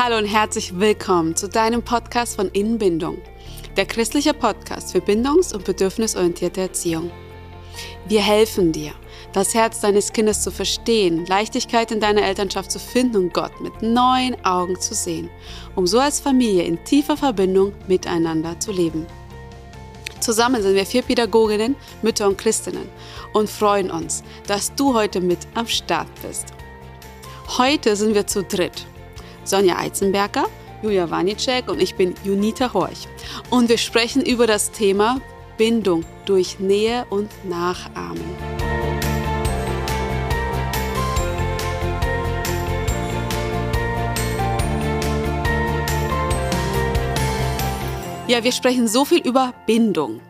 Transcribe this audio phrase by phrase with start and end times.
[0.00, 3.18] Hallo und herzlich willkommen zu deinem Podcast von Inbindung,
[3.76, 7.10] der christliche Podcast für bindungs- und bedürfnisorientierte Erziehung.
[8.06, 8.92] Wir helfen dir,
[9.32, 13.82] das Herz deines Kindes zu verstehen, Leichtigkeit in deiner Elternschaft zu finden und Gott mit
[13.82, 15.30] neuen Augen zu sehen,
[15.74, 19.04] um so als Familie in tiefer Verbindung miteinander zu leben.
[20.20, 22.88] Zusammen sind wir vier Pädagoginnen, Mütter und Christinnen
[23.32, 26.54] und freuen uns, dass du heute mit am Start bist.
[27.58, 28.86] Heute sind wir zu dritt.
[29.48, 30.46] Sonja Eizenberger,
[30.82, 33.08] Julia Wanicek und ich bin Junita Horch.
[33.50, 35.20] Und wir sprechen über das Thema
[35.56, 38.20] Bindung durch Nähe und Nachahmen.
[48.28, 50.20] Ja, wir sprechen so viel über Bindung.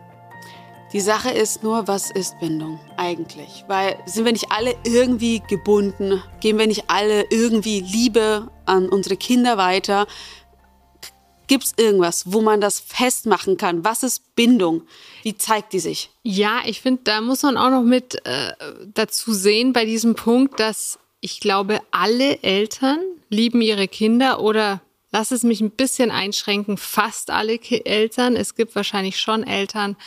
[0.91, 3.63] Die Sache ist nur, was ist Bindung eigentlich?
[3.67, 6.23] Weil sind wir nicht alle irgendwie gebunden?
[6.39, 10.07] Geben wir nicht alle irgendwie Liebe an unsere Kinder weiter?
[11.45, 13.85] Gibt es irgendwas, wo man das festmachen kann?
[13.85, 14.81] Was ist Bindung?
[15.21, 16.09] Wie zeigt die sich?
[16.23, 18.53] Ja, ich finde, da muss man auch noch mit äh,
[18.91, 25.29] dazu sehen bei diesem Punkt, dass ich glaube, alle Eltern lieben ihre Kinder oder lass
[25.31, 28.35] es mich ein bisschen einschränken, fast alle Eltern.
[28.35, 29.97] Es gibt wahrscheinlich schon Eltern,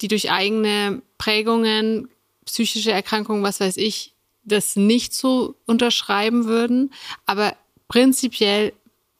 [0.00, 2.08] die durch eigene Prägungen,
[2.44, 6.92] psychische Erkrankungen, was weiß ich, das nicht so unterschreiben würden.
[7.24, 7.56] Aber
[7.88, 8.72] prinzipiell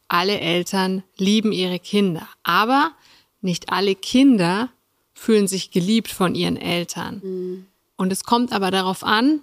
[0.09, 2.29] alle Eltern lieben ihre Kinder.
[2.43, 2.93] Aber
[3.41, 4.71] nicht alle Kinder
[5.15, 7.21] fühlen sich geliebt von ihren Eltern.
[7.25, 7.67] Mhm.
[7.97, 9.41] Und es kommt aber darauf an,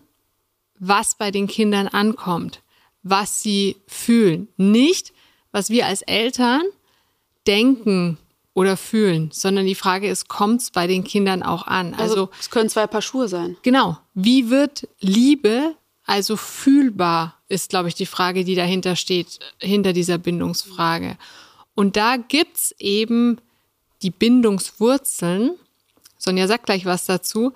[0.80, 2.62] was bei den Kindern ankommt,
[3.02, 4.47] was sie fühlen.
[4.58, 5.14] Nicht,
[5.52, 6.64] was wir als Eltern
[7.47, 8.18] denken
[8.54, 11.94] oder fühlen, sondern die Frage ist, kommt es bei den Kindern auch an?
[11.94, 13.58] Also, also es können zwei Paar Schuhe sein.
[13.64, 13.98] Genau.
[14.14, 20.18] Wie wird Liebe also fühlbar, ist, glaube ich, die Frage, die dahinter steht, hinter dieser
[20.18, 21.18] Bindungsfrage.
[21.76, 23.40] Und da gibt es eben
[24.02, 25.52] die Bindungswurzeln,
[26.18, 27.54] Sonja sagt gleich was dazu,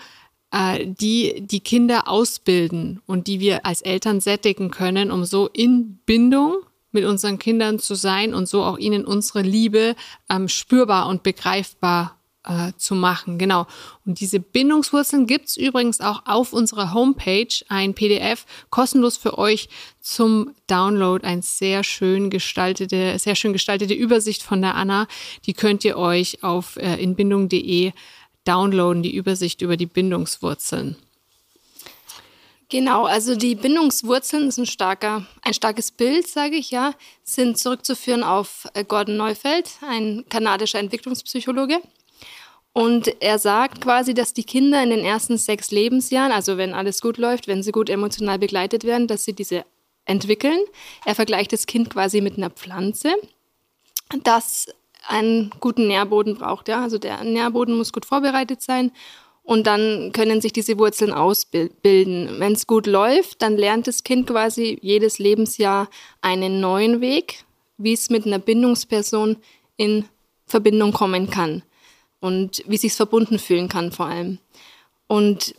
[0.52, 6.00] äh, die die Kinder ausbilden und die wir als Eltern sättigen können, um so in
[6.06, 6.58] Bindung
[6.98, 9.96] mit unseren Kindern zu sein und so auch ihnen unsere Liebe
[10.32, 13.38] ähm, spürbar und begreifbar äh, zu machen.
[13.38, 13.68] Genau.
[14.04, 19.70] Und diese Bindungswurzeln gibt's übrigens auch auf unserer Homepage, ein PDF, kostenlos für euch
[20.02, 21.24] zum Download.
[21.24, 25.08] Ein sehr schön gestaltete, sehr schön gestaltete Übersicht von der Anna.
[25.46, 27.92] Die könnt ihr euch auf äh, inbindung.de
[28.44, 30.96] downloaden, die Übersicht über die Bindungswurzeln.
[32.70, 38.24] Genau, also die Bindungswurzeln ist ein starker, ein starkes Bild, sage ich ja, sind zurückzuführen
[38.24, 41.80] auf äh, Gordon Neufeld, ein kanadischer Entwicklungspsychologe.
[42.74, 47.02] Und er sagt quasi, dass die Kinder in den ersten sechs Lebensjahren, also wenn alles
[47.02, 49.66] gut läuft, wenn sie gut emotional begleitet werden, dass sie diese
[50.06, 50.60] entwickeln.
[51.06, 53.16] Er vergleicht das Kind quasi mit einer Pflanze,
[54.24, 54.68] das
[55.08, 56.68] einen guten Nährboden braucht.
[56.68, 56.84] Ja?
[56.84, 58.92] Also der Nährboden muss gut vorbereitet sein
[59.48, 62.36] und dann können sich diese Wurzeln ausbilden.
[62.38, 67.46] Wenn es gut läuft, dann lernt das Kind quasi jedes Lebensjahr einen neuen Weg,
[67.78, 69.38] wie es mit einer Bindungsperson
[69.78, 70.04] in
[70.48, 71.64] Verbindung kommen kann
[72.20, 74.40] und wie sich verbunden fühlen kann vor allem.
[75.08, 75.56] Und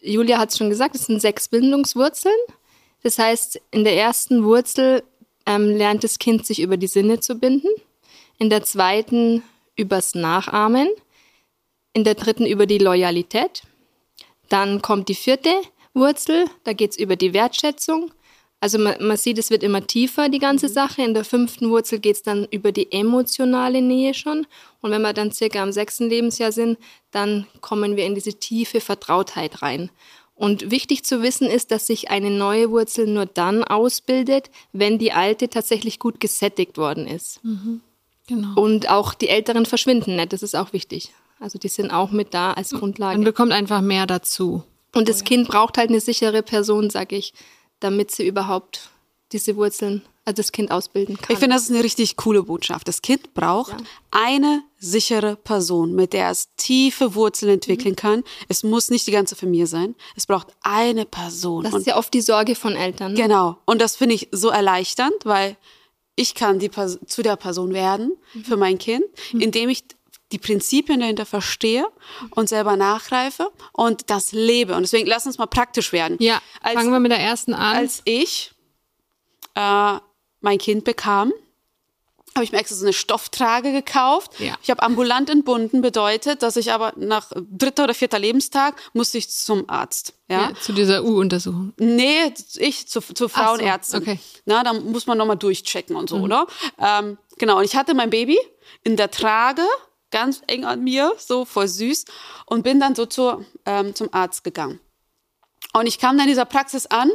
[0.00, 2.38] Julia hat es schon gesagt, es sind sechs Bindungswurzeln.
[3.02, 5.02] Das heißt, in der ersten Wurzel
[5.44, 7.68] ähm, lernt das Kind sich über die Sinne zu binden,
[8.38, 9.42] in der zweiten
[9.74, 10.88] übers Nachahmen,
[11.94, 13.62] in der dritten über die Loyalität.
[14.50, 15.50] Dann kommt die vierte
[15.94, 18.10] Wurzel, da geht es über die Wertschätzung.
[18.60, 21.02] Also man, man, sieht, es wird immer tiefer, die ganze Sache.
[21.02, 24.46] In der fünften Wurzel geht es dann über die emotionale Nähe schon.
[24.80, 26.78] Und wenn wir dann circa am sechsten Lebensjahr sind,
[27.10, 29.90] dann kommen wir in diese tiefe Vertrautheit rein.
[30.34, 35.12] Und wichtig zu wissen ist, dass sich eine neue Wurzel nur dann ausbildet, wenn die
[35.12, 37.44] alte tatsächlich gut gesättigt worden ist.
[37.44, 37.82] Mhm,
[38.26, 38.60] genau.
[38.60, 41.12] Und auch die älteren verschwinden nicht, das ist auch wichtig.
[41.44, 43.18] Also die sind auch mit da als Grundlage.
[43.18, 44.64] Man bekommt einfach mehr dazu.
[44.94, 47.34] Und das Kind braucht halt eine sichere Person, sag ich,
[47.80, 48.88] damit sie überhaupt
[49.30, 51.34] diese Wurzeln, also das Kind ausbilden kann.
[51.34, 52.88] Ich finde, das ist eine richtig coole Botschaft.
[52.88, 53.86] Das Kind braucht ja.
[54.10, 57.96] eine sichere Person, mit der es tiefe Wurzeln entwickeln mhm.
[57.96, 58.24] kann.
[58.48, 59.96] Es muss nicht die ganze Familie sein.
[60.16, 61.64] Es braucht eine Person.
[61.64, 63.12] Das ist ja oft die Sorge von Eltern.
[63.12, 63.20] Ne?
[63.20, 63.58] Genau.
[63.66, 65.58] Und das finde ich so erleichternd, weil
[66.16, 68.44] ich kann die zu der Person werden mhm.
[68.46, 69.40] für mein Kind, mhm.
[69.40, 69.84] indem ich
[70.34, 71.86] die Prinzipien dahinter verstehe
[72.30, 74.74] und selber nachgreife und das lebe.
[74.74, 76.16] Und deswegen lass uns mal praktisch werden.
[76.18, 77.76] Ja, als, fangen wir mit der ersten an.
[77.76, 78.52] Als ich
[79.54, 79.94] äh,
[80.40, 81.32] mein Kind bekam,
[82.34, 84.32] habe ich mir extra so eine Stofftrage gekauft.
[84.40, 84.56] Ja.
[84.60, 89.30] Ich habe ambulant entbunden, bedeutet, dass ich aber nach dritter oder vierter Lebenstag musste ich
[89.30, 90.14] zum Arzt.
[90.28, 90.48] Ja.
[90.48, 91.74] Ja, zu dieser U-Untersuchung.
[91.78, 94.18] Nee, ich zu, zur Ach so, okay.
[94.46, 96.48] Na, da muss man nochmal durchchecken und so, oder?
[96.80, 98.38] Ähm, genau, und ich hatte mein Baby
[98.82, 99.62] in der Trage,
[100.14, 102.04] ganz eng an mir, so voll süß,
[102.46, 104.78] und bin dann so zur, ähm, zum Arzt gegangen.
[105.72, 107.10] Und ich kam dann in dieser Praxis an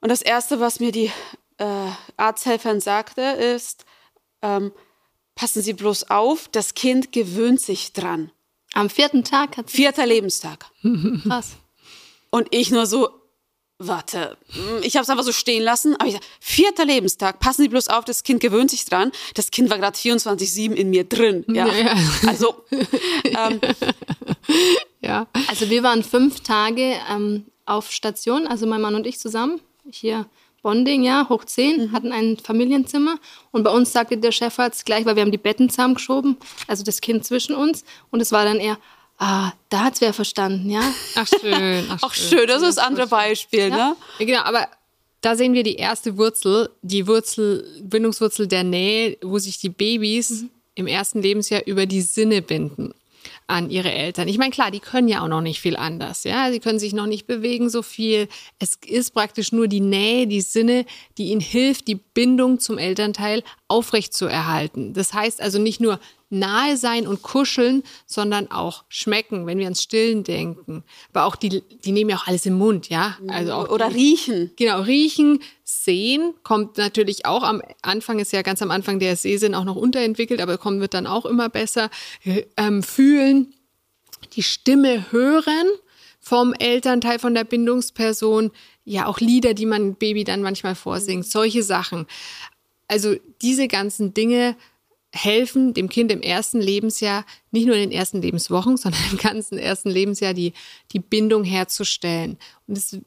[0.00, 1.10] und das Erste, was mir die
[1.58, 3.84] äh, Arzthelferin sagte, ist,
[4.42, 4.70] ähm,
[5.34, 8.30] passen Sie bloß auf, das Kind gewöhnt sich dran.
[8.74, 10.66] Am vierten Tag hat sie Vierter Lebenstag.
[11.24, 11.56] krass.
[12.30, 13.08] Und ich nur so,
[13.78, 15.94] warte, hm, ich habe es einfach so stehen lassen.
[15.96, 19.12] Aber ich sag, vierter Lebenstag, passen Sie bloß auf, das Kind gewöhnt sich dran.
[19.34, 21.44] Das Kind war gerade 24-7 in mir drin.
[21.48, 21.66] Ja.
[21.66, 21.94] Ja.
[22.26, 22.64] Also,
[23.24, 23.60] ähm,
[25.04, 25.26] Ja.
[25.48, 29.60] Also wir waren fünf Tage ähm, auf Station, also mein Mann und ich zusammen.
[29.90, 30.26] Hier
[30.62, 33.16] Bonding, ja, hoch 10, hatten ein Familienzimmer.
[33.52, 37.02] Und bei uns sagte der Chefarzt gleich, weil wir haben die Betten zusammengeschoben, also das
[37.02, 37.84] Kind zwischen uns.
[38.10, 38.78] Und es war dann eher,
[39.24, 40.82] ah, da hat's wer verstanden, ja.
[41.14, 41.86] Ach schön.
[41.88, 43.96] Ach, auch schön, das ist das andere Beispiel, ne?
[44.18, 44.68] Ja, genau, aber
[45.20, 50.44] da sehen wir die erste Wurzel, die Wurzel, Bindungswurzel der Nähe, wo sich die Babys
[50.74, 52.92] im ersten Lebensjahr über die Sinne binden
[53.46, 54.28] an ihre Eltern.
[54.28, 56.92] Ich meine, klar, die können ja auch noch nicht viel anders, ja, sie können sich
[56.92, 58.28] noch nicht bewegen so viel.
[58.58, 60.84] Es ist praktisch nur die Nähe, die Sinne,
[61.16, 64.92] die ihnen hilft, die Bindung zum Elternteil aufrechtzuerhalten.
[64.92, 66.00] Das heißt also nicht nur
[66.34, 70.84] nahe sein und kuscheln, sondern auch schmecken, wenn wir ans Stillen denken.
[71.12, 73.16] Aber auch die, die nehmen ja auch alles im Mund, ja.
[73.28, 74.50] Also auch Oder riechen.
[74.56, 79.54] Genau, riechen, sehen kommt natürlich auch am Anfang, ist ja ganz am Anfang der Sehsinn
[79.54, 81.90] auch noch unterentwickelt, aber kommt wird dann auch immer besser.
[82.56, 83.54] Ähm, fühlen,
[84.34, 85.66] die Stimme hören
[86.20, 88.50] vom Elternteil, von der Bindungsperson,
[88.84, 92.06] ja auch Lieder, die man Baby dann manchmal vorsingt, solche Sachen.
[92.88, 94.56] Also diese ganzen Dinge
[95.14, 99.58] helfen dem Kind im ersten Lebensjahr, nicht nur in den ersten Lebenswochen, sondern im ganzen
[99.58, 100.52] ersten Lebensjahr die,
[100.92, 102.38] die Bindung herzustellen.
[102.66, 102.98] Und es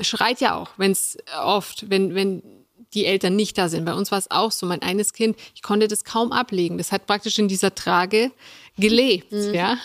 [0.00, 2.42] schreit ja auch, wenn es oft, wenn, wenn
[2.94, 3.84] die Eltern nicht da sind.
[3.84, 4.64] Bei uns war es auch so.
[4.66, 6.78] Mein eines Kind, ich konnte das kaum ablegen.
[6.78, 8.30] Das hat praktisch in dieser Trage
[8.78, 9.76] gelebt, ja.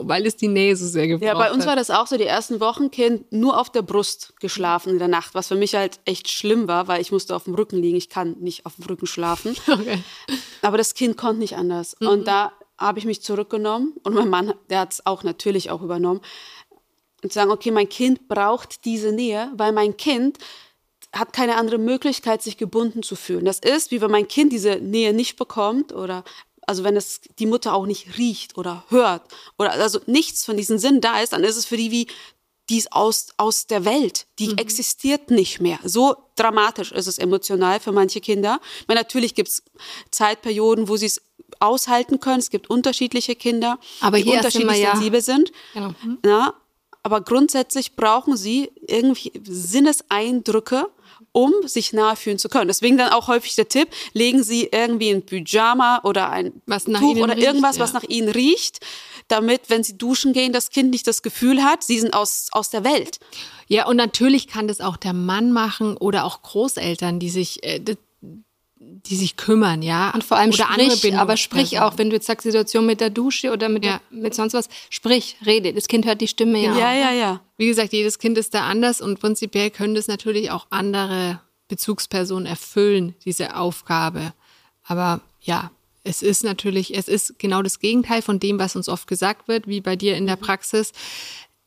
[0.00, 1.70] Weil es die Nähe so sehr gebraucht Ja, bei uns hat.
[1.70, 5.08] war das auch so, die ersten Wochen Kind nur auf der Brust geschlafen in der
[5.08, 7.96] Nacht, was für mich halt echt schlimm war, weil ich musste auf dem Rücken liegen.
[7.96, 9.56] Ich kann nicht auf dem Rücken schlafen.
[9.68, 10.02] Okay.
[10.62, 11.94] Aber das Kind konnte nicht anders.
[11.94, 15.82] Und da habe ich mich zurückgenommen und mein Mann, der hat es auch natürlich auch
[15.82, 16.20] übernommen.
[17.22, 20.38] Und zu sagen, okay, mein Kind braucht diese Nähe, weil mein Kind
[21.12, 23.44] hat keine andere Möglichkeit, sich gebunden zu fühlen.
[23.44, 26.22] Das ist, wie wenn mein Kind diese Nähe nicht bekommt oder
[26.68, 29.22] also wenn es die Mutter auch nicht riecht oder hört
[29.58, 32.06] oder also nichts von diesen Sinnen da ist, dann ist es für die wie
[32.70, 35.78] die ist aus, aus der Welt, die existiert nicht mehr.
[35.84, 38.60] So dramatisch ist es emotional für manche Kinder.
[38.82, 39.62] Ich meine, natürlich gibt es
[40.10, 41.22] Zeitperioden, wo sie es
[41.60, 42.40] aushalten können.
[42.40, 45.50] Es gibt unterschiedliche Kinder, Aber die sind unterschiedlich wir ja- sensibel sind.
[45.72, 45.94] Genau.
[46.26, 46.52] Ja,
[47.02, 50.88] aber grundsätzlich brauchen sie irgendwie Sinneseindrücke,
[51.38, 52.66] um sich nahe fühlen zu können.
[52.66, 56.98] Deswegen dann auch häufig der Tipp, legen Sie irgendwie ein Pyjama oder ein Was nach
[56.98, 58.00] Tuch oder riecht, irgendwas, was ja.
[58.00, 58.80] nach Ihnen riecht,
[59.28, 62.70] damit, wenn Sie duschen gehen, das Kind nicht das Gefühl hat, Sie sind aus, aus
[62.70, 63.20] der Welt.
[63.68, 67.78] Ja, und natürlich kann das auch der Mann machen oder auch Großeltern, die sich, äh,
[69.06, 70.10] die sich kümmern, ja.
[70.14, 73.00] Und vor allem oder andere sprich, aber sprich auch, wenn du jetzt sagst, Situation mit
[73.00, 74.00] der Dusche oder mit, Ja.
[74.10, 75.72] der, mit sonst was, sprich, rede.
[75.72, 76.76] Das Kind hört die Stimme ja.
[76.76, 77.00] Ja, auch.
[77.00, 77.40] ja, ja.
[77.56, 82.46] Wie gesagt, jedes Kind ist da anders und prinzipiell können das natürlich auch andere Bezugspersonen
[82.46, 84.32] erfüllen, diese Aufgabe.
[84.84, 85.70] Aber ja,
[86.04, 89.66] es ist natürlich, es ist genau das Gegenteil von dem, was uns oft gesagt wird,
[89.66, 90.92] wie bei dir in der Praxis.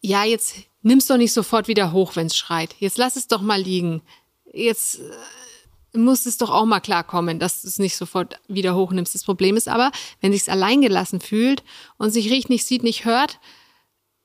[0.02, 2.76] Ja, jetzt nimm's doch nicht sofort wieder hoch, wenn's schreit.
[2.80, 4.02] Jetzt lass es doch mal liegen.
[4.54, 5.00] Jetzt
[5.94, 9.14] muss es doch auch mal klarkommen, dass du es nicht sofort wieder hochnimmst.
[9.14, 11.64] Das Problem ist aber, wenn sich's alleingelassen fühlt
[11.98, 13.40] und sich riecht, nicht sieht, nicht hört,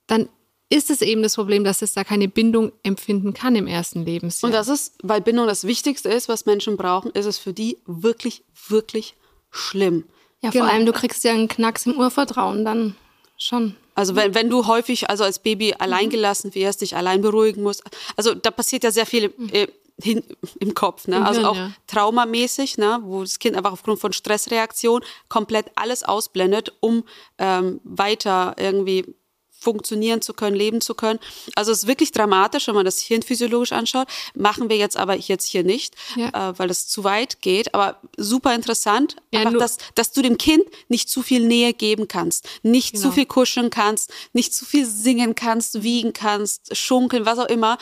[0.07, 0.29] dann
[0.69, 4.49] ist es eben das Problem, dass es da keine Bindung empfinden kann im ersten Lebensjahr.
[4.49, 7.79] Und das ist, weil Bindung das Wichtigste ist, was Menschen brauchen, ist es für die
[7.87, 9.15] wirklich, wirklich
[9.51, 10.05] schlimm.
[10.43, 10.65] Ja, Genau.
[10.65, 12.97] vor allem, du kriegst ja einen Knacks im Urvertrauen, dann
[13.37, 13.77] schon.
[13.95, 17.83] Also wenn, wenn du häufig, also als Baby alleingelassen wirst, dich allein beruhigen musst,
[18.17, 19.69] also da passiert ja sehr viel äh,
[20.03, 20.23] hin,
[20.61, 21.25] im Kopf, ne?
[21.25, 23.01] Also Hirn, auch traumamäßig, ne?
[23.03, 27.05] wo das Kind einfach aufgrund von Stressreaktion komplett alles ausblendet, um
[27.39, 29.05] ähm, weiter irgendwie
[29.59, 31.19] funktionieren zu können, leben zu können.
[31.57, 34.07] Also es ist wirklich dramatisch, wenn man das hirnphysiologisch anschaut.
[34.35, 36.51] Machen wir jetzt aber jetzt hier nicht, Ja.
[36.51, 37.75] äh, weil das zu weit geht.
[37.75, 42.07] Aber super interessant, Ja, einfach, dass, dass du dem Kind nicht zu viel Nähe geben
[42.07, 43.15] kannst, nicht zu Genau.
[43.15, 47.79] viel kuscheln kannst, nicht zu viel singen kannst, wiegen kannst, schunkeln, was auch immer.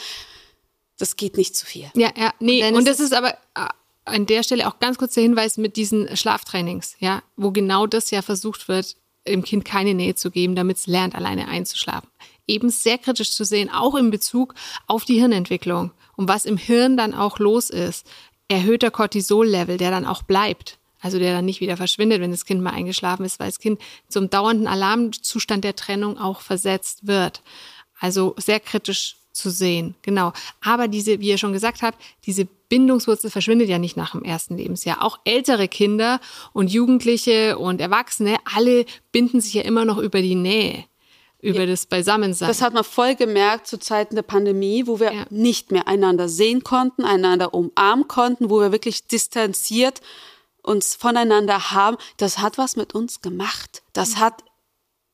[0.98, 1.90] Das geht nicht zu viel.
[1.94, 3.70] ja, ja, nee, und es das ist aber, ah,
[4.04, 8.10] an der Stelle auch ganz kurz der Hinweis mit diesen Schlaftrainings, ja, wo genau das
[8.10, 8.96] ja versucht wird,
[9.26, 12.08] dem Kind keine Nähe zu geben, damit es lernt, alleine einzuschlafen.
[12.46, 14.54] Eben sehr kritisch zu sehen, auch in Bezug
[14.86, 18.06] auf die Hirnentwicklung und was im Hirn dann auch los ist.
[18.48, 20.78] Erhöhter Cortisol-Level, der dann auch bleibt.
[21.00, 23.80] Also der dann nicht wieder verschwindet, wenn das Kind mal eingeschlafen ist, weil das Kind
[24.08, 27.42] zum dauernden Alarmzustand der Trennung auch versetzt wird.
[27.98, 30.32] Also sehr kritisch zu sehen, genau.
[30.62, 34.56] Aber diese, wie ihr schon gesagt habt, diese Bindungswurzel verschwindet ja nicht nach dem ersten
[34.56, 35.02] Lebensjahr.
[35.02, 36.20] Auch ältere Kinder
[36.52, 40.84] und Jugendliche und Erwachsene, alle binden sich ja immer noch über die Nähe,
[41.40, 41.66] über ja.
[41.66, 42.48] das Beisammensein.
[42.48, 45.26] Das hat man voll gemerkt zu Zeiten der Pandemie, wo wir ja.
[45.30, 50.00] nicht mehr einander sehen konnten, einander umarmen konnten, wo wir wirklich distanziert
[50.62, 51.98] uns voneinander haben.
[52.16, 53.82] Das hat was mit uns gemacht.
[53.92, 54.20] Das mhm.
[54.20, 54.44] hat,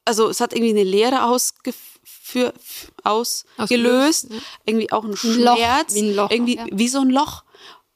[0.04, 1.89] also es hat irgendwie eine Lehre ausgeführt
[2.30, 2.52] für,
[3.02, 4.28] ausgelöst.
[4.30, 4.36] Ja.
[4.66, 5.94] Irgendwie auch ein, Schmerz.
[5.94, 6.66] Loch, wie ein Loch, irgendwie ja.
[6.70, 7.42] wie so ein Loch.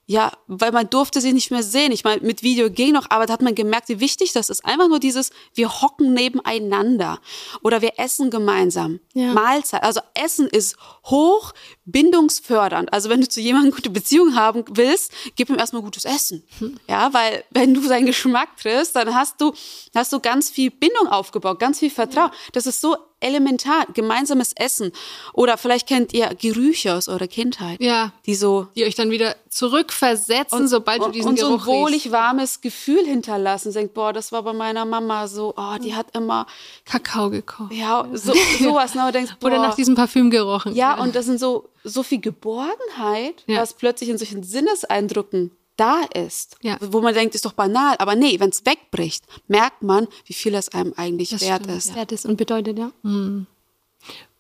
[0.06, 1.90] Ja, weil man durfte sie nicht mehr sehen.
[1.90, 4.62] Ich meine, mit Video ging noch, aber da hat man gemerkt, wie wichtig das ist.
[4.62, 7.20] Einfach nur dieses, wir hocken nebeneinander
[7.62, 9.00] oder wir essen gemeinsam.
[9.14, 9.32] Ja.
[9.32, 9.82] Mahlzeit.
[9.82, 10.76] Also Essen ist
[11.06, 11.54] hoch
[11.86, 12.92] bindungsfördernd.
[12.92, 16.44] Also wenn du zu jemandem gute Beziehung haben willst, gib ihm erstmal gutes Essen.
[16.58, 16.78] Hm.
[16.86, 19.54] Ja, weil wenn du seinen Geschmack triffst, dann hast du,
[19.94, 22.30] hast du ganz viel Bindung aufgebaut, ganz viel Vertrauen.
[22.52, 23.86] Das ist so elementar.
[23.94, 24.92] Gemeinsames Essen.
[25.32, 27.80] Oder vielleicht kennt ihr Gerüche aus eurer Kindheit.
[27.80, 28.12] Ja.
[28.26, 28.68] Die so.
[28.76, 32.12] Die euch dann wieder zurückversetzen, und, sobald du diesen und Geruch Und so ein wohlig
[32.12, 33.72] warmes Gefühl hinterlassen.
[33.72, 36.46] Denkt, boah, das war bei meiner Mama so, oh, die hat immer
[36.84, 37.72] Kakao gekocht.
[37.72, 38.94] Ja, so, sowas.
[38.94, 39.10] Ne?
[39.12, 40.74] Denkst, boah, Oder nach diesem Parfüm gerochen.
[40.74, 43.60] Ja, ja, und das sind so, so viel Geborgenheit, ja.
[43.60, 46.76] was plötzlich in solchen Sinneseindrücken da ist, ja.
[46.80, 50.54] wo man denkt, ist doch banal, aber nee, wenn es wegbricht, merkt man, wie viel
[50.54, 51.88] es einem eigentlich das wert stimmt, ist.
[51.90, 51.96] Ja.
[51.96, 52.92] Wert ist und bedeutet, ja.
[53.02, 53.46] Hm.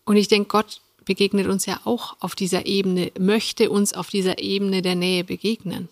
[0.04, 4.38] Und ich denke, Gott begegnet uns ja auch auf dieser Ebene, möchte uns auf dieser
[4.38, 5.88] Ebene der Nähe begegnen.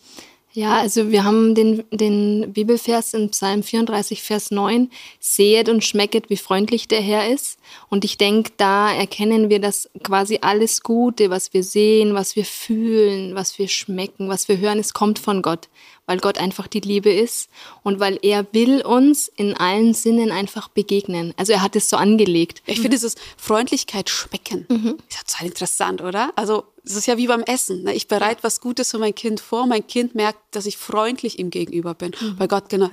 [0.54, 6.28] Ja, also wir haben den, den Bibelvers in Psalm 34, Vers 9, sehet und schmecket,
[6.28, 7.58] wie freundlich der Herr ist.
[7.88, 12.44] Und ich denke, da erkennen wir, dass quasi alles Gute, was wir sehen, was wir
[12.44, 15.70] fühlen, was wir schmecken, was wir hören, es kommt von Gott
[16.06, 17.48] weil Gott einfach die Liebe ist
[17.82, 21.32] und weil er will uns in allen Sinnen einfach begegnen.
[21.36, 22.62] Also er hat es so angelegt.
[22.66, 24.66] Ich finde dieses Freundlichkeit schmecken.
[24.68, 24.98] Mhm.
[25.08, 26.32] Ist total interessant, oder?
[26.36, 27.84] Also es ist ja wie beim Essen.
[27.84, 27.94] Ne?
[27.94, 29.66] Ich bereite was Gutes für mein Kind vor.
[29.66, 32.12] Mein Kind merkt, dass ich freundlich ihm gegenüber bin.
[32.20, 32.38] Mhm.
[32.38, 32.90] Weil Gott genau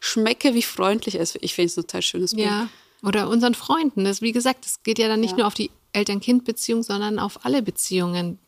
[0.00, 1.38] schmecke, wie freundlich er ist.
[1.40, 2.46] Ich finde es ein total schönes Bild.
[2.46, 2.68] Ja.
[3.02, 4.04] Oder unseren Freunden.
[4.04, 5.38] Das, wie gesagt, es geht ja dann nicht ja.
[5.38, 8.38] nur auf die Eltern-Kind-Beziehung, sondern auf alle Beziehungen,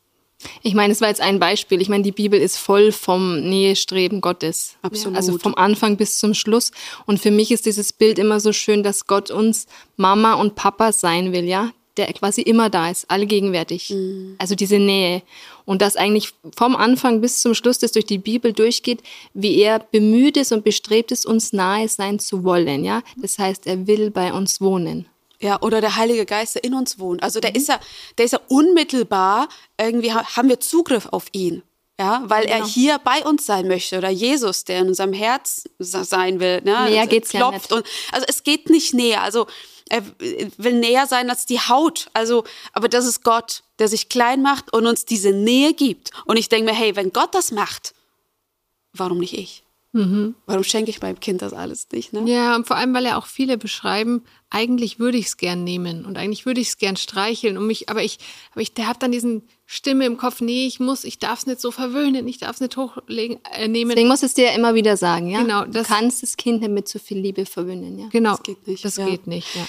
[0.62, 1.80] ich meine, es war jetzt ein Beispiel.
[1.80, 4.76] Ich meine, die Bibel ist voll vom Nähestreben Gottes.
[4.82, 5.16] Absolut.
[5.16, 6.70] Also vom Anfang bis zum Schluss.
[7.06, 10.92] Und für mich ist dieses Bild immer so schön, dass Gott uns Mama und Papa
[10.92, 11.72] sein will, ja?
[11.98, 13.90] Der quasi immer da ist, allgegenwärtig.
[13.90, 14.36] Mhm.
[14.38, 15.22] Also diese Nähe.
[15.66, 19.02] Und dass eigentlich vom Anfang bis zum Schluss, das durch die Bibel durchgeht,
[19.34, 23.02] wie er bemüht ist und bestrebt ist, uns nahe sein zu wollen, ja?
[23.16, 25.06] Das heißt, er will bei uns wohnen.
[25.42, 27.22] Ja, oder der Heilige Geist, der in uns wohnt.
[27.22, 27.56] Also der mhm.
[27.56, 27.80] ist ja,
[28.16, 31.62] der ist ja unmittelbar, irgendwie haben wir Zugriff auf ihn.
[32.00, 32.58] Ja, weil genau.
[32.58, 36.62] er hier bei uns sein möchte oder Jesus, der in unserem Herz sein will.
[36.62, 36.72] Ne?
[36.88, 37.86] Näher also, geht's klopft ja nicht.
[37.86, 39.22] Und, also es geht nicht näher.
[39.22, 39.46] Also
[39.88, 40.02] er
[40.56, 42.08] will näher sein als die Haut.
[42.14, 46.10] Also, aber das ist Gott, der sich klein macht und uns diese Nähe gibt.
[46.24, 47.94] Und ich denke mir, hey, wenn Gott das macht,
[48.94, 49.62] warum nicht ich?
[49.92, 50.34] Mhm.
[50.46, 52.14] Warum schenke ich meinem Kind das alles nicht?
[52.14, 52.22] Ne?
[52.24, 56.06] Ja, und vor allem, weil ja auch viele beschreiben, eigentlich würde ich es gern nehmen
[56.06, 58.18] und eigentlich würde ich es gern streicheln und mich, aber ich,
[58.52, 61.60] aber ich habe dann diesen Stimme im Kopf, nee, ich muss, ich darf es nicht
[61.60, 63.90] so verwöhnen, ich darf es nicht hochlegen, äh, nehmen.
[63.90, 65.42] Deswegen muss es dir ja immer wieder sagen, ja?
[65.42, 65.64] Genau.
[65.66, 68.06] Das, du kannst das Kind nicht mit zu viel Liebe verwöhnen, ja?
[68.10, 68.30] Genau.
[68.30, 68.84] Das geht nicht.
[68.84, 69.06] Das ja.
[69.06, 69.66] geht nicht, ja.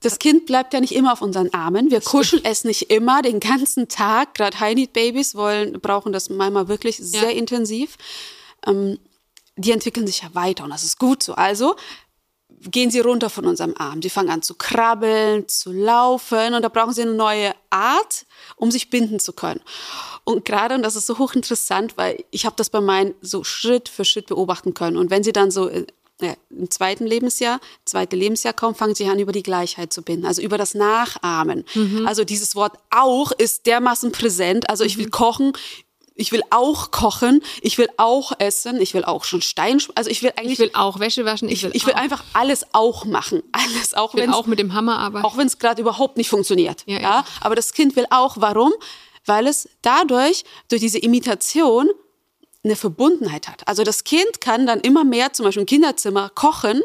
[0.00, 1.90] Das Kind bleibt ja nicht immer auf unseren Armen.
[1.90, 4.34] Wir kuscheln es nicht immer den ganzen Tag.
[4.34, 7.38] Gerade High-Need-Babys wollen, brauchen das manchmal wirklich sehr ja.
[7.38, 7.96] intensiv.
[8.66, 8.98] Ähm,
[9.56, 11.34] die entwickeln sich ja weiter und das ist gut so.
[11.34, 11.76] Also
[12.70, 14.00] gehen sie runter von unserem Arm.
[14.00, 18.70] Die fangen an zu krabbeln, zu laufen und da brauchen sie eine neue Art, um
[18.70, 19.60] sich binden zu können.
[20.24, 23.88] Und gerade, und das ist so hochinteressant, weil ich habe das bei meinen so Schritt
[23.88, 24.96] für Schritt beobachten können.
[24.96, 25.86] Und wenn sie dann so äh,
[26.20, 30.26] ja, im zweiten Lebensjahr, zweite Lebensjahr kommen, fangen sie an, über die Gleichheit zu binden,
[30.26, 31.64] also über das Nachahmen.
[31.74, 32.06] Mhm.
[32.06, 34.70] Also dieses Wort auch ist dermaßen präsent.
[34.70, 35.10] Also ich will mhm.
[35.10, 35.52] kochen
[36.14, 40.22] ich will auch kochen, ich will auch essen, ich will auch schon Stein, also ich
[40.22, 40.52] will eigentlich.
[40.52, 44.14] Ich will auch Wäsche waschen, ich will, ich, will einfach alles auch machen, alles auch.
[44.14, 45.26] Ich will auch mit dem Hammer arbeiten.
[45.26, 46.84] Auch wenn es gerade überhaupt nicht funktioniert.
[46.86, 48.36] Ja, ja, aber das Kind will auch.
[48.38, 48.72] Warum?
[49.26, 51.90] Weil es dadurch, durch diese Imitation,
[52.62, 53.66] eine Verbundenheit hat.
[53.66, 56.82] Also das Kind kann dann immer mehr, zum Beispiel im Kinderzimmer, kochen,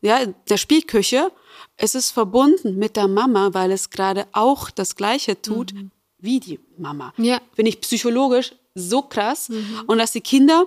[0.00, 1.32] ja, in der Spielküche.
[1.76, 5.72] Es ist verbunden mit der Mama, weil es gerade auch das Gleiche tut.
[5.72, 7.12] Mhm wie die Mama.
[7.16, 7.40] Ja.
[7.54, 9.48] Finde ich psychologisch so krass.
[9.48, 9.82] Mhm.
[9.86, 10.66] Und dass die Kinder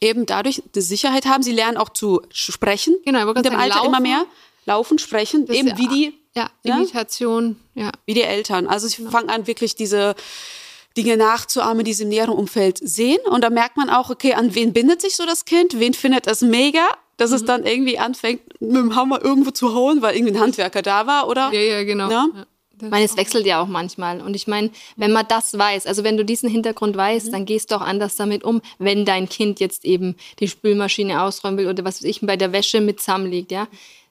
[0.00, 1.42] eben dadurch eine Sicherheit haben.
[1.42, 2.96] Sie lernen auch zu sprechen.
[3.04, 4.02] Genau, ich wollte in dem Alter immer laufen.
[4.02, 4.24] mehr.
[4.66, 6.76] Laufen, sprechen, eben ist wie ja- die, Ja, Ja?
[6.76, 7.90] Imitation, ja.
[8.06, 8.66] wie die Eltern.
[8.68, 10.14] Also sie fangen an, wirklich diese
[10.96, 13.18] Dinge nachzuahmen, die sie im näheren Umfeld sehen.
[13.28, 15.78] Und da merkt man auch, okay, an wen bindet sich so das Kind?
[15.80, 16.86] Wen findet es mega?
[17.16, 17.36] Dass Mhm.
[17.36, 21.06] es dann irgendwie anfängt, mit dem Hammer irgendwo zu hauen, weil irgendwie ein Handwerker da
[21.06, 21.52] war, oder?
[21.52, 22.10] Ja, ja, genau.
[22.10, 22.28] Ja?
[22.82, 24.20] Ich meine, es wechselt ja auch manchmal.
[24.20, 27.70] Und ich meine, wenn man das weiß, also wenn du diesen Hintergrund weißt, dann gehst
[27.70, 31.84] du auch anders damit um, wenn dein Kind jetzt eben die Spülmaschine ausräumen will oder
[31.84, 33.68] was weiß ich, bei der Wäsche mit zusammenliegt, ja.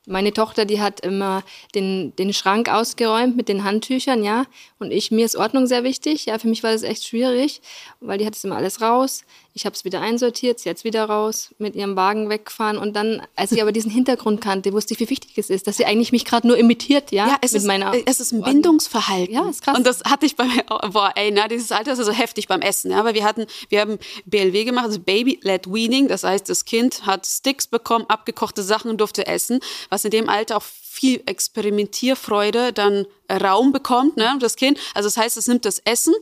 [0.10, 1.44] Meine Tochter, die hat immer
[1.76, 4.46] den, den Schrank ausgeräumt mit den Handtüchern, ja.
[4.80, 6.26] Und ich, mir ist Ordnung sehr wichtig.
[6.26, 7.62] Ja, für mich war das echt schwierig,
[8.00, 9.24] weil die hat es immer alles raus.
[9.54, 12.78] Ich habe es wieder einsortiert, sie hat es wieder raus, mit ihrem Wagen weggefahren.
[12.78, 15.78] Und dann, als ich aber diesen Hintergrund kannte, wusste ich, wie wichtig es ist, dass
[15.78, 17.28] sie eigentlich mich gerade nur imitiert, ja.
[17.28, 18.54] Ja, es, mit ist, meiner äh, es ist ein Ordnung.
[18.54, 19.34] Bindungsverhalten.
[19.34, 19.78] Ja, ist krass.
[19.78, 22.62] Und das hatte ich bei mir, boah, ey, na, dieses Alter ist also heftig beim
[22.62, 22.92] Essen.
[22.92, 26.08] Ja, weil wir hatten, wir haben BLW gemacht, also Baby-led Weaning.
[26.08, 30.30] Das heißt, das Kind hat Sticks bekommen, abgekochte Sachen und durfte essen, was in dem
[30.30, 34.80] Alter auch viel Experimentierfreude dann Raum bekommt, ne, das Kind.
[34.94, 36.14] Also das heißt, es nimmt das Essen,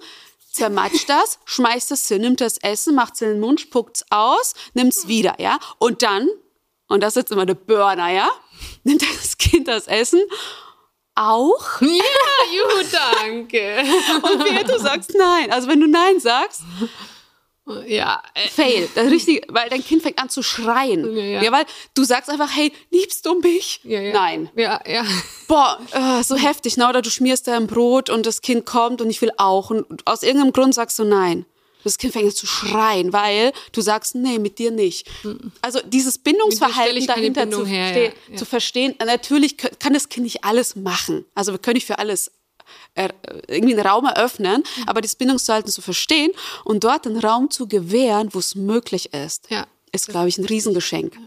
[0.51, 4.53] zermatscht das, schmeißt es hin, nimmt das Essen, macht es in den Mund, spuckt's aus,
[4.73, 5.59] nimmt's wieder, ja.
[5.79, 6.29] Und dann,
[6.87, 8.29] und das ist jetzt immer der Burner, ja,
[8.83, 10.21] nimmt das Kind das Essen
[11.17, 11.87] auch Ja,
[12.53, 13.83] juhu, danke.
[14.21, 15.51] und wer du sagst nein.
[15.51, 16.61] Also wenn du nein sagst,
[17.85, 18.87] ja, äh, fail.
[18.95, 21.15] Das richtig, weil dein Kind fängt an zu schreien.
[21.15, 21.51] Ja, ja.
[21.51, 23.81] weil du sagst einfach, hey, liebst du mich?
[23.83, 24.13] ja, ja.
[24.13, 24.49] Nein.
[24.55, 25.05] Ja, ja.
[25.47, 26.87] Boah, äh, so heftig, ne?
[26.87, 29.69] Oder du schmierst da ein Brot und das Kind kommt und ich will auch.
[29.69, 31.45] Und aus irgendeinem Grund sagst du nein.
[31.83, 35.07] Das Kind fängt an zu schreien, weil du sagst, nee, mit dir nicht.
[35.61, 38.35] Also dieses Bindungsverhalten dahinter Bindung zu, her, ja, ja.
[38.35, 38.95] zu verstehen.
[38.99, 41.25] Natürlich kann das Kind nicht alles machen.
[41.33, 42.31] Also wir können nicht für alles
[43.47, 46.31] irgendwie einen Raum eröffnen, aber das Bindungsverhalten zu verstehen
[46.65, 49.65] und dort einen Raum zu gewähren, wo es möglich ist, Ja.
[49.91, 51.17] ist, glaube ich, ein Riesengeschenk.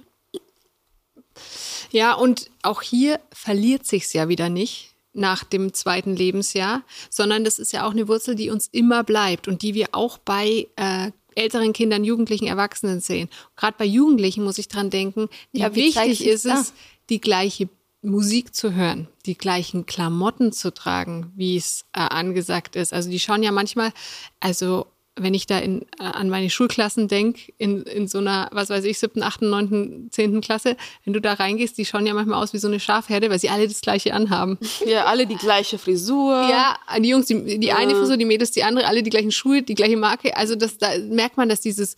[1.90, 7.58] Ja, und auch hier verliert sich's ja wieder nicht nach dem zweiten Lebensjahr, sondern das
[7.58, 11.10] ist ja auch eine Wurzel, die uns immer bleibt und die wir auch bei äh,
[11.34, 13.28] älteren Kindern, Jugendlichen, Erwachsenen sehen.
[13.56, 16.72] Gerade bei Jugendlichen muss ich dran denken, wie, Ja, wichtig ist es,
[17.08, 17.68] die gleiche
[18.02, 22.92] Musik zu hören, die gleichen Klamotten zu tragen, wie es äh, angesagt ist.
[22.92, 23.92] Also die schauen ja manchmal,
[24.40, 24.86] also
[25.16, 28.84] wenn ich da in, äh, an meine Schulklassen denke, in, in so einer, was weiß
[28.84, 32.52] ich, siebten, achten, neunten, zehnten Klasse, wenn du da reingehst, die schauen ja manchmal aus
[32.52, 34.58] wie so eine Schafherde, weil sie alle das gleiche anhaben.
[34.86, 36.48] Ja, alle die gleiche Frisur.
[36.48, 39.62] Ja, die Jungs, die, die eine Frisur, die Mädels, die andere, alle die gleichen Schuhe,
[39.62, 40.36] die gleiche Marke.
[40.36, 41.96] Also das, da merkt man, dass dieses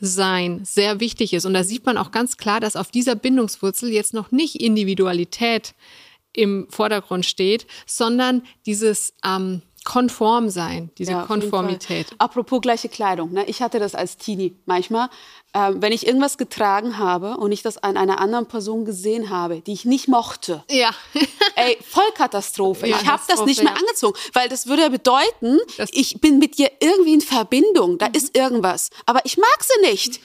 [0.00, 1.44] Gleichsein sehr wichtig ist.
[1.44, 5.74] Und da sieht man auch ganz klar, dass auf dieser Bindungswurzel jetzt noch nicht Individualität
[6.32, 12.08] im Vordergrund steht, sondern dieses ähm, Konformsein, diese Ja, Konformität.
[12.18, 13.32] Apropos gleiche Kleidung.
[13.32, 13.44] Ne?
[13.46, 15.08] Ich hatte das als Teenie manchmal.
[15.54, 19.62] Ähm, wenn ich irgendwas getragen habe und ich das an einer anderen Person gesehen habe,
[19.62, 20.90] die ich nicht mochte, Ja.
[21.56, 22.86] ey, Vollkatastrophe.
[22.86, 26.38] Ja, ich habe das nicht mehr angezogen, weil das würde ja bedeuten, Das- ich bin
[26.38, 30.20] mit dir irgendwie in Verbindung, da ist irgendwas, aber ich mag sie nicht.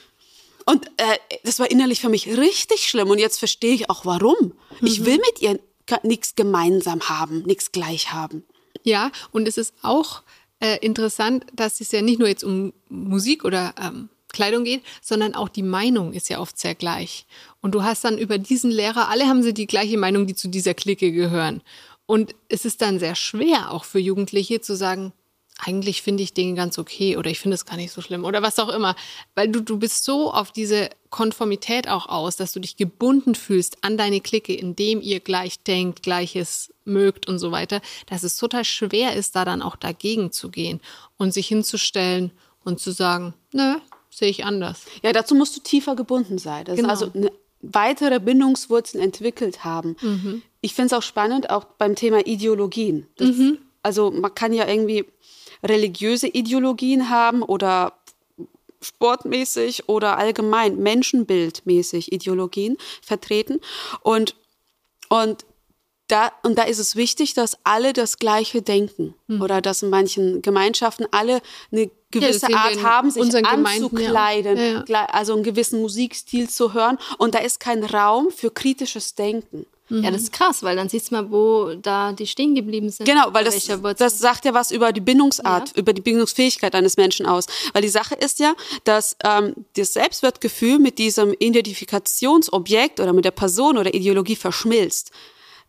[0.66, 4.52] Und äh, das war innerlich für mich richtig schlimm und jetzt verstehe ich auch warum.
[4.82, 5.58] Ich will mit ihr
[6.02, 8.44] nichts gemeinsam haben, nichts gleich haben.
[8.82, 10.22] Ja, und es ist auch
[10.60, 15.34] äh, interessant, dass es ja nicht nur jetzt um Musik oder ähm, Kleidung geht, sondern
[15.34, 17.26] auch die Meinung ist ja oft sehr gleich.
[17.60, 20.48] Und du hast dann über diesen Lehrer, alle haben sie die gleiche Meinung, die zu
[20.48, 21.62] dieser Clique gehören.
[22.06, 25.12] Und es ist dann sehr schwer, auch für Jugendliche zu sagen,
[25.58, 28.42] eigentlich finde ich Dinge ganz okay oder ich finde es gar nicht so schlimm oder
[28.42, 28.96] was auch immer.
[29.36, 33.78] Weil du, du bist so auf diese Konformität auch aus, dass du dich gebunden fühlst
[33.82, 38.64] an deine Clique, indem ihr gleich denkt, gleiches mögt und so weiter, dass es total
[38.64, 40.80] schwer ist, da dann auch dagegen zu gehen
[41.18, 42.32] und sich hinzustellen
[42.64, 43.76] und zu sagen, nö,
[44.10, 44.82] sehe ich anders.
[45.02, 46.64] Ja, dazu musst du tiefer gebunden sein.
[46.64, 46.92] Das Genau.
[46.92, 47.30] ist also eine
[47.62, 50.42] weitere Bindungswurzeln entwickelt haben.
[50.60, 53.06] Ich finde es auch spannend, auch beim Thema Ideologien.
[53.16, 53.30] Das,
[53.82, 55.04] Also man kann ja irgendwie
[55.64, 57.94] religiöse Ideologien haben oder
[58.82, 63.60] sportmäßig oder allgemein menschenbildmäßig Ideologien vertreten.
[64.02, 64.36] Und,
[65.08, 65.46] und
[66.08, 70.42] da, und da ist es wichtig, dass alle das Gleiche denken oder dass in manchen
[70.42, 71.40] Gemeinschaften alle
[71.72, 73.40] eine gewisse wir Art haben, sich ja.
[73.40, 75.04] anzukleiden, Ja, ja.
[75.06, 76.98] also einen gewissen Musikstil zu hören.
[77.16, 79.66] Und da ist kein Raum für kritisches Denken.
[79.90, 83.04] Ja, das ist krass, weil dann siehst du mal, wo da die stehen geblieben sind.
[83.06, 83.68] Genau, weil das,
[83.98, 85.74] das sagt ja was über die Bindungsart, Ja.
[85.76, 87.44] über die Bindungsfähigkeit eines Menschen aus.
[87.74, 93.30] Weil die Sache ist ja, dass ähm, das Selbstwertgefühl mit diesem Identifikationsobjekt oder mit der
[93.30, 95.10] Person oder Ideologie verschmilzt.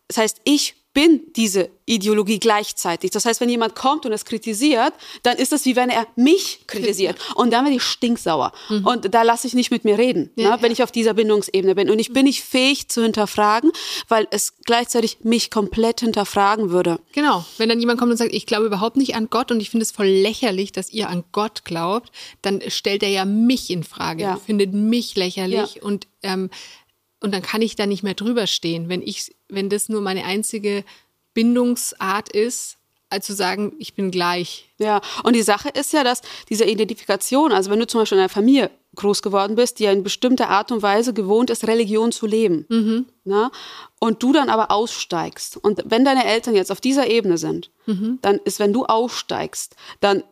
[0.08, 3.12] Das heißt, ich bin diese Ideologie gleichzeitig.
[3.12, 6.66] Das heißt, wenn jemand kommt und es kritisiert, dann ist es wie wenn er mich
[6.68, 7.18] kritisiert.
[7.36, 8.54] Und dann werde ich stinksauer.
[8.70, 8.88] Mhm.
[8.88, 11.76] Und da lasse ich nicht mit mir reden, ja, ne, wenn ich auf dieser Bindungsebene
[11.76, 11.90] bin.
[11.92, 13.72] Und ich bin nicht fähig zu hinterfragen,
[14.08, 17.00] weil es gleichzeitig mich komplett hinterfragen würde.
[17.12, 17.46] Genau.
[17.58, 19.84] Wenn dann jemand kommt und sagt, ich glaube überhaupt nicht an Gott und ich finde
[19.84, 22.10] es voll lächerlich, dass ihr an Gott glaubt,
[22.42, 24.38] dann stellt er ja mich in Frage, ja.
[24.38, 25.82] findet mich lächerlich ja.
[25.84, 26.50] und ähm,
[27.26, 30.26] und dann kann ich da nicht mehr drüber stehen, wenn ich, wenn das nur meine
[30.26, 30.84] einzige
[31.34, 32.78] Bindungsart ist,
[33.10, 34.70] als zu sagen, ich bin gleich.
[34.78, 38.22] Ja, und die Sache ist ja, dass diese Identifikation, also wenn du zum Beispiel in
[38.22, 42.12] einer Familie groß geworden bist, die ja in bestimmter Art und Weise gewohnt ist, Religion
[42.12, 43.06] zu leben, mhm.
[43.24, 43.52] na, ne,
[44.00, 48.20] und du dann aber aussteigst, und wenn deine Eltern jetzt auf dieser Ebene sind, mhm.
[48.22, 50.24] dann ist, wenn du aussteigst, dann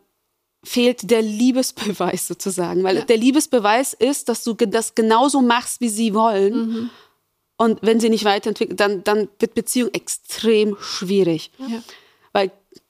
[0.64, 2.82] fehlt der Liebesbeweis sozusagen.
[2.82, 3.04] Weil ja.
[3.04, 6.54] der Liebesbeweis ist, dass du das genauso machst, wie sie wollen.
[6.54, 6.90] Mhm.
[7.56, 11.52] Und wenn sie nicht weiterentwickeln, dann, dann wird Beziehung extrem schwierig.
[11.58, 11.82] Ja.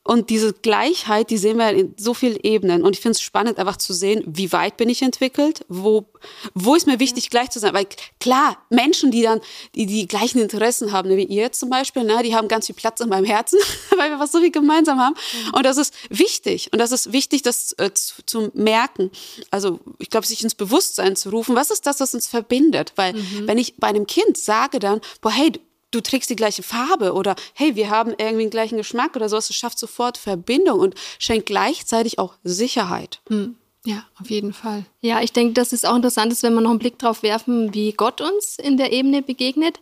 [0.06, 2.82] Und diese Gleichheit, die sehen wir in so vielen Ebenen.
[2.82, 6.04] Und ich finde es spannend, einfach zu sehen, wie weit bin ich entwickelt, wo,
[6.52, 7.72] wo ist mir wichtig, gleich zu sein.
[7.72, 7.86] Weil
[8.20, 9.40] klar, Menschen, die dann
[9.74, 13.00] die, die gleichen Interessen haben, wie ihr zum Beispiel, ne, die haben ganz viel Platz
[13.00, 13.58] in meinem Herzen,
[13.96, 15.14] weil wir was so viel gemeinsam haben.
[15.14, 15.54] Mhm.
[15.54, 16.68] Und das ist wichtig.
[16.70, 19.10] Und das ist wichtig, das äh, zu, zu, merken.
[19.50, 22.92] Also ich glaube, sich ins Bewusstsein zu rufen, was ist das, was uns verbindet?
[22.96, 23.46] Weil mhm.
[23.46, 25.52] wenn ich bei einem Kind sage dann, boah, hey,
[25.94, 29.48] du trägst die gleiche Farbe oder hey, wir haben irgendwie den gleichen Geschmack oder sowas.
[29.48, 33.20] Das schafft sofort Verbindung und schenkt gleichzeitig auch Sicherheit.
[33.28, 33.56] Hm.
[33.86, 34.86] Ja, auf jeden Fall.
[35.02, 37.74] Ja, ich denke, das ist auch interessant, ist, wenn wir noch einen Blick drauf werfen,
[37.74, 39.78] wie Gott uns in der Ebene begegnet.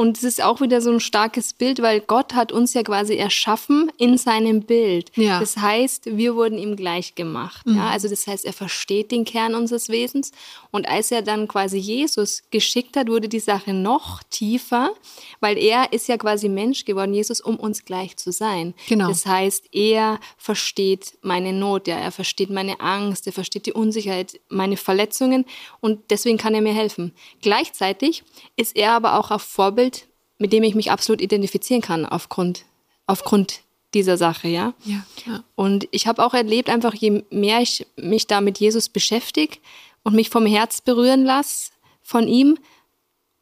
[0.00, 3.16] Und es ist auch wieder so ein starkes Bild, weil Gott hat uns ja quasi
[3.16, 5.12] erschaffen in seinem Bild.
[5.14, 5.38] Ja.
[5.38, 7.66] Das heißt, wir wurden ihm gleich gemacht.
[7.66, 7.76] Mhm.
[7.76, 7.90] Ja?
[7.90, 10.32] Also das heißt, er versteht den Kern unseres Wesens.
[10.70, 14.90] Und als er dann quasi Jesus geschickt hat, wurde die Sache noch tiefer,
[15.40, 18.72] weil er ist ja quasi Mensch geworden, Jesus, um uns gleich zu sein.
[18.88, 19.08] Genau.
[19.08, 24.40] Das heißt, er versteht meine Not, ja, er versteht meine Angst, er versteht die Unsicherheit,
[24.48, 25.44] meine Verletzungen
[25.80, 27.12] und deswegen kann er mir helfen.
[27.42, 28.22] Gleichzeitig
[28.56, 29.89] ist er aber auch auf Vorbild
[30.40, 32.64] mit dem ich mich absolut identifizieren kann aufgrund,
[33.06, 33.60] aufgrund
[33.94, 34.72] dieser Sache, ja.
[34.84, 35.44] ja, ja.
[35.54, 39.58] Und ich habe auch erlebt, einfach je mehr ich mich da mit Jesus beschäftige
[40.02, 41.70] und mich vom Herz berühren lasse
[42.02, 42.58] von ihm,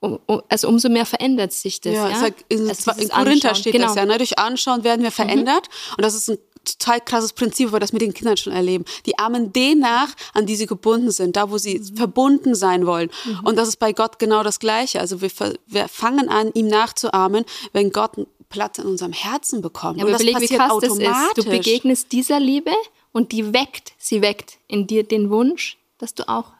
[0.00, 1.92] um, also umso mehr verändert sich das.
[1.92, 2.20] Ja, ja?
[2.20, 3.86] Halt in, also in Korinther steht genau.
[3.86, 4.16] das ja, ne?
[4.16, 5.68] durch Anschauen werden wir verändert.
[5.68, 5.94] Mhm.
[5.96, 6.38] Und das ist ein
[6.76, 8.84] total krasses Prinzip, weil wir das mit den Kindern schon erleben.
[9.06, 11.96] Die ahmen den nach, an die sie gebunden sind, da wo sie mhm.
[11.96, 13.10] verbunden sein wollen.
[13.24, 13.40] Mhm.
[13.44, 15.00] Und das ist bei Gott genau das Gleiche.
[15.00, 15.30] Also wir,
[15.66, 18.12] wir fangen an, ihm nachzuahmen, wenn Gott
[18.48, 19.98] Platz in unserem Herzen bekommt.
[19.98, 21.04] Ja, und das überleg, passiert wie krass automatisch.
[21.04, 21.46] Das ist.
[21.46, 22.72] Du begegnest dieser Liebe
[23.12, 26.52] und die weckt, sie weckt in dir den Wunsch, dass du auch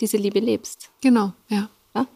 [0.00, 0.90] diese Liebe lebst.
[1.00, 1.68] Genau, ja.
[1.94, 2.06] Ja,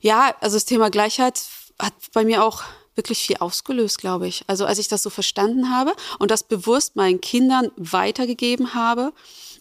[0.00, 1.40] ja also das Thema Gleichheit
[1.78, 2.62] hat bei mir auch
[2.98, 4.44] wirklich viel ausgelöst, glaube ich.
[4.46, 9.14] Also als ich das so verstanden habe und das bewusst meinen Kindern weitergegeben habe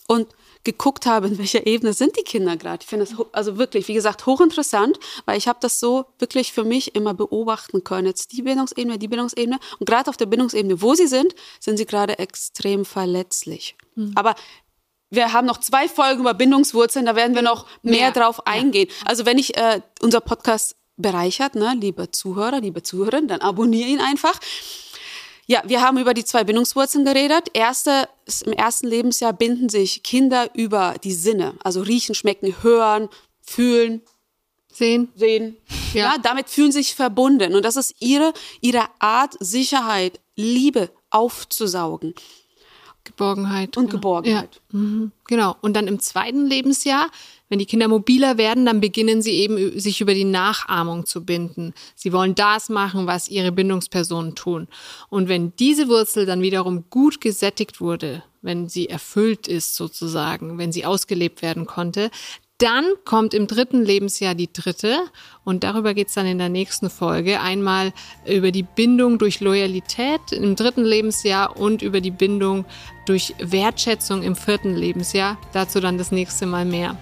[0.08, 0.28] und
[0.68, 2.84] geguckt habe, in welcher Ebene sind die Kinder gerade.
[2.84, 6.66] Ich finde das also wirklich, wie gesagt, hochinteressant, weil ich habe das so wirklich für
[6.66, 8.08] mich immer beobachten können.
[8.08, 11.86] Jetzt die Bindungsebene, die Bindungsebene und gerade auf der Bindungsebene, wo sie sind, sind sie
[11.86, 13.78] gerade extrem verletzlich.
[13.96, 14.12] Mhm.
[14.16, 14.36] Aber
[15.10, 18.12] wir haben noch zwei Folgen über Bindungswurzeln, da werden wir noch mehr, mehr.
[18.12, 18.90] drauf eingehen.
[18.90, 19.08] Ja.
[19.08, 24.02] Also wenn ich äh, unser Podcast bereichert, ne, liebe Zuhörer, liebe Zuhörerin, dann abonniere ihn
[24.02, 24.40] einfach.
[25.46, 27.50] Ja, wir haben über die zwei Bindungswurzeln geredet.
[27.54, 28.10] Erste,
[28.46, 33.08] im ersten Lebensjahr binden sich Kinder über die Sinne, also riechen, schmecken, hören,
[33.42, 34.02] fühlen,
[34.74, 35.56] sehen, sehen.
[35.94, 36.14] Ja.
[36.14, 42.14] ja, damit fühlen sich verbunden und das ist ihre ihre Art Sicherheit, Liebe aufzusaugen.
[43.08, 43.76] Geborgenheit.
[43.78, 43.98] Und genau.
[43.98, 44.62] Geborgenheit.
[44.72, 44.80] Ja.
[44.80, 45.12] Mhm.
[45.28, 45.56] Genau.
[45.62, 47.08] Und dann im zweiten Lebensjahr
[47.50, 51.74] wenn die Kinder mobiler werden, dann beginnen sie eben sich über die Nachahmung zu binden.
[51.96, 54.68] Sie wollen das machen, was ihre Bindungspersonen tun.
[55.10, 60.72] Und wenn diese Wurzel dann wiederum gut gesättigt wurde, wenn sie erfüllt ist sozusagen, wenn
[60.72, 62.12] sie ausgelebt werden konnte,
[62.58, 64.98] dann kommt im dritten Lebensjahr die dritte
[65.44, 67.40] und darüber geht es dann in der nächsten Folge.
[67.40, 67.94] Einmal
[68.26, 72.66] über die Bindung durch Loyalität im dritten Lebensjahr und über die Bindung
[73.06, 75.38] durch Wertschätzung im vierten Lebensjahr.
[75.54, 76.98] Dazu dann das nächste Mal mehr.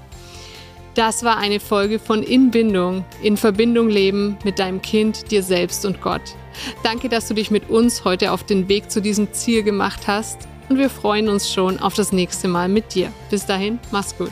[0.93, 6.01] Das war eine Folge von Inbindung, in Verbindung leben mit deinem Kind, dir selbst und
[6.01, 6.21] Gott.
[6.83, 10.47] Danke, dass du dich mit uns heute auf den Weg zu diesem Ziel gemacht hast
[10.69, 13.11] und wir freuen uns schon auf das nächste Mal mit dir.
[13.29, 14.31] Bis dahin, mach's gut.